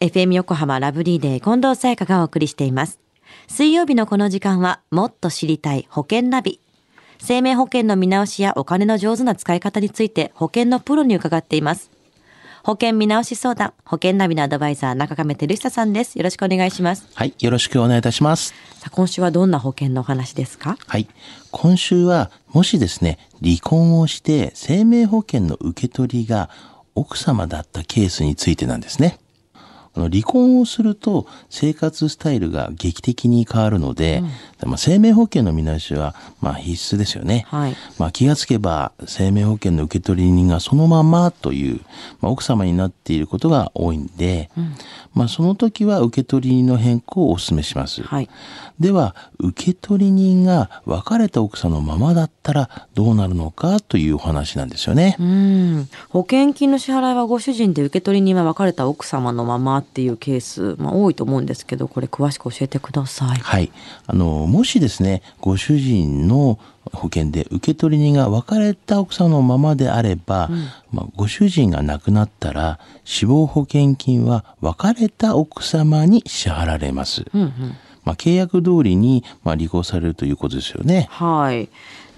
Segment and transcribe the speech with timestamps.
[0.00, 3.00] FM 横浜ラブリーデー近藤沙耶香がお送りしています。
[3.48, 6.60] 水曜日のこの時間は、もっと知りたい保険ナビ。
[7.18, 11.90] 生命保険の見直しやお金の上手な使い方について保険のプロに伺っています。
[12.62, 16.16] 保険見直し相談、保険ナビのアドバイザー、中亀照久さんです。
[16.16, 17.08] よろしくお願いします。
[17.14, 18.54] はい、よろしくお願いいたします。
[18.74, 20.76] さあ、今週はどんな保険のお話ですか？
[20.86, 21.08] はい、
[21.50, 26.50] 今週はもしですね、離婚をして生命保険の受け取りが
[26.94, 29.18] 奥様だったケースについてなんですね。
[29.94, 34.22] あの離婚をすると生活スタイルが劇的に変わるので、
[34.64, 37.46] まあ、生命保険の見直しはまあ必須ですよね。
[37.48, 41.80] はいまあ、気がつけば生命保険の受取人がそのままという、
[42.20, 44.50] まあ、奥様になっていることが多いんで、
[45.14, 48.02] まあ、その時は受取人の変更をお勧めします。
[48.02, 48.28] はい。
[48.78, 55.16] では受取人が別れた奥さんのままだったらどうなるのかというお話なんですよね。
[55.18, 55.88] うん。
[56.10, 63.38] 保険金の支払いはご主人で受取人は別れた奥様のままっていうケース、まあ多いと思うんですけど、これ詳しく教えてください。
[63.38, 63.70] はい。
[64.06, 66.58] あの、もしですね、ご主人の
[66.92, 70.48] 保険で受取人が別れた奥さんのままであれば、
[70.92, 77.24] まあ、ご主人が亡くなったら死亡保険金は別れた奥様に支払われます。
[77.32, 77.76] うんうん。
[78.08, 81.08] まあ、契約通りに、まあ、履行されるということですよね。
[81.10, 81.68] はい。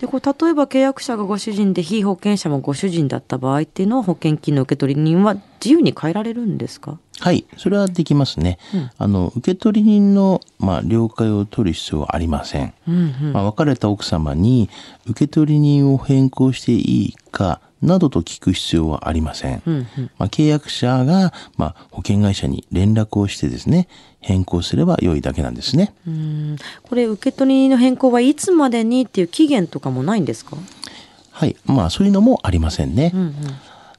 [0.00, 6.98] で、これ例えば契約者がご主人で被保険者もご主人だった場合っていうのは保険金の受取人は自由に変えられるんですか？
[7.18, 8.58] はい、それはできますね。
[8.96, 12.72] あの、受取人の、まあ、了解を取る必要はありません。
[12.88, 13.32] うんうん。
[13.32, 14.70] まあ、別れた奥様に
[15.06, 19.62] 受取人を変更していいかなどと聞く必要はありません。
[19.66, 20.10] うんうん。
[20.18, 23.88] まあ、契約者が、まあ、保険会社に連絡をしてですね、
[24.20, 25.94] 変更すれば良いだけなんですね。
[26.06, 30.56] うんこれ受取人の変更はいつまでにっていう期限とかもないんですか？
[31.30, 31.56] はい。
[31.64, 33.12] まあ、そういうのもありませんね。
[33.14, 33.20] うん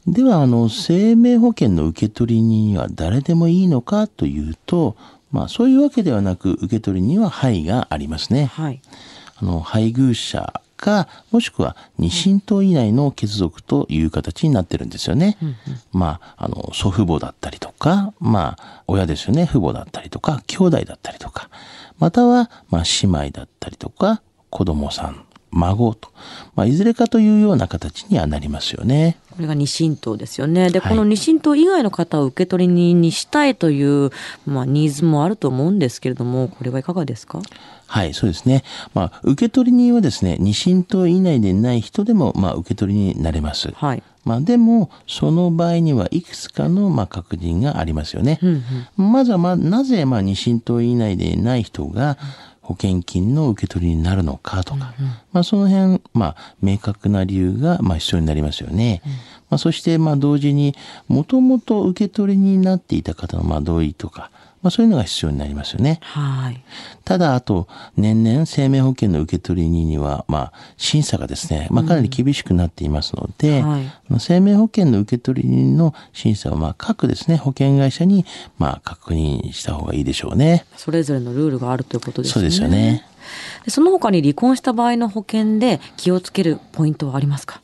[0.08, 0.14] うん。
[0.14, 4.96] では、あの、生命保険の受取人は誰でもいいのかというと、
[5.32, 8.46] まあ、そういうわけではなく、受取人は範囲がありますね。
[8.46, 8.82] はい。
[9.38, 15.38] あの、配偶者か、もしくは二親等以内の血族という形になってるんですよね。
[15.94, 21.50] まあ、あの、祖父母だったりとか、まあ、親ですよね、父母だったりとか、兄弟だったりとか、
[22.00, 26.10] または、まあ、姉妹だったりとか、子供さん、孫と、
[26.56, 29.18] まあ、いずれかというような形にはなりますよね。
[29.32, 30.70] これが二親等ですよね。
[30.70, 34.12] で、はいこの二親等以外の方を受取人にしたいという、
[34.46, 37.42] まあ、ニーズもあると思うんですけれども、これはいかがですか？
[37.88, 38.64] はい、そうですね。
[38.94, 43.72] まあ、受取人はですね、二親等以内でない人でも、まあ、受取人になれます。
[43.74, 44.04] はい。
[44.24, 48.40] まあ、でも、その場合にはいくつかの、まあ、確認がありますよね。
[48.42, 48.64] うん
[48.98, 49.12] うん。
[49.12, 52.18] まずは、まあ、なぜ、まあ、二親等以内でない人が
[52.72, 54.94] 保険金の受け取りになるのかとか、
[55.34, 59.02] まあ、その辺、まあ、明確な理由が、まあ、必要になりますよね。
[59.50, 60.74] まあ、そして、まあ、同時に、
[61.10, 64.32] もともと受け取りになっていた方の、まあ、同意とか、
[64.62, 66.00] まあ、そういうのが必要になりますよね。
[66.02, 66.64] はい。
[67.04, 67.68] ただ、あと、
[67.98, 78.26] 年々生命保険の受取人には、まあ、審査がですね、まあ、かなり厳しくなっていますので、はいまあ生命保険の受取人の審査は、まあ、各ですね、保険会社に、
[78.58, 80.66] まあ、確認した方がいいでしょうね。
[80.78, 82.34] それぞれのルールがあるということですね。
[82.34, 83.06] そうですよね。
[83.66, 87.62] でその他に離婚した場合の保険で気をつけるポイントはありますか？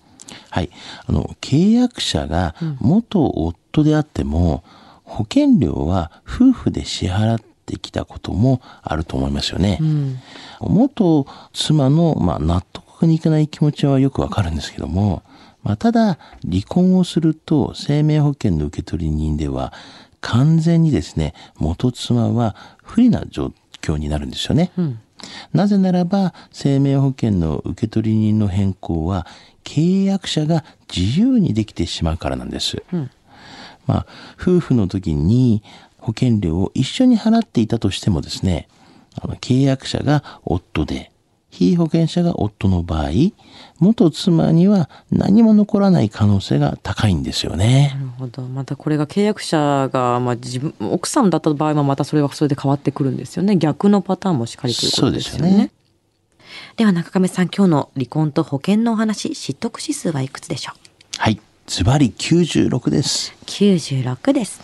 [0.49, 0.69] はい。
[1.05, 4.63] あの、契約者が元夫であっても、
[5.07, 9.77] 保険料は夫婦で支払ってきたこともあると思いますよね。
[9.81, 10.19] うん。
[10.59, 15.23] 元妻の、まあ、納得がいかない気持ちはよくわかるんですけども、
[15.63, 19.73] まあ、ただ、離婚をすると、生命保険の受取人では、
[20.19, 24.71] 完全にですね、元妻は不利な状況になるんですよね。
[24.77, 24.99] うん。
[25.53, 29.25] なぜならば、生命保険の受取人の変更は、
[29.63, 30.63] 契約者が
[30.93, 32.83] 自由にできてしまうからなんです。
[32.93, 33.11] うん。
[33.87, 34.05] まあ、
[34.39, 35.63] 夫婦の時に
[35.97, 38.67] 保険料を一緒に払っていたとしてもですね、
[39.19, 41.11] あの契約者が夫で、
[41.49, 43.09] 被保険者が夫の場合、
[43.79, 48.01] 元妻には何も残らない可能性が高いんですよねな。
[48.01, 48.41] るほど。
[48.43, 53.55] またこれが契約者が、まあ、自分、奥さんだった場合はまたそれはそれで変わってくるんですよね。
[53.55, 55.47] 逆のパターンもしっかりということですよね。
[55.47, 55.71] そうですよね
[56.75, 60.77] では中亀さん、今日の離婚と保険のお話、知得指数はいくつでしょう？
[60.77, 60.86] はい。
[61.67, 63.35] ズバリ96です。
[63.45, 64.61] 96です。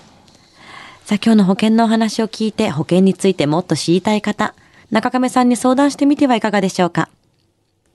[1.03, 4.55] さあ今日の保険のお話を聞いて保険についてもっと知りたい方、
[4.89, 7.09] 中亀さんに相談してみてはいかがでしょうか。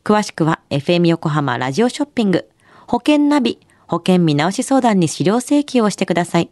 [0.04, 2.50] 詳しくは FM 横浜ラジオショッピング、
[2.86, 6.50] 保険ナビ、保険見直し相談に資料請求をしてください。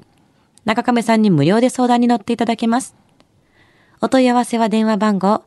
[0.64, 2.96] 中亀さんに無料で相談に乗っていただけます。
[4.00, 5.44] お問い合わせは電話番号